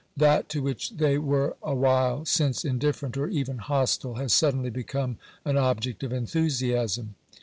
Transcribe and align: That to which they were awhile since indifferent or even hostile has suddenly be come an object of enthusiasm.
That 0.17 0.49
to 0.49 0.63
which 0.63 0.97
they 0.97 1.19
were 1.19 1.55
awhile 1.61 2.25
since 2.25 2.65
indifferent 2.65 3.17
or 3.17 3.27
even 3.27 3.59
hostile 3.59 4.15
has 4.15 4.33
suddenly 4.33 4.71
be 4.71 4.81
come 4.83 5.19
an 5.45 5.57
object 5.57 6.01
of 6.01 6.11
enthusiasm. 6.11 7.13